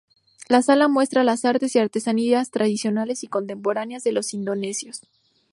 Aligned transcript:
La 0.49 0.63
sala 0.63 0.87
muestra 0.87 1.23
las 1.23 1.45
artes 1.45 1.75
y 1.75 1.77
artesanías 1.77 2.49
tradicionales 2.49 3.23
y 3.23 3.27
contemporáneas 3.27 4.03
de 4.03 4.11
los 4.11 4.33
indonesios. 4.33 5.03